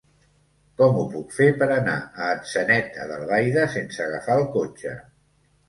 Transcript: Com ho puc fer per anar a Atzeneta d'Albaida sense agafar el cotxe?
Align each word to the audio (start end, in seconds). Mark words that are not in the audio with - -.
Com 0.81 0.95
ho 1.01 1.03
puc 1.11 1.35
fer 1.35 1.47
per 1.59 1.67
anar 1.75 1.95
a 1.99 2.31
Atzeneta 2.37 3.07
d'Albaida 3.13 3.69
sense 3.77 4.05
agafar 4.09 4.41
el 4.43 4.51
cotxe? 4.59 4.99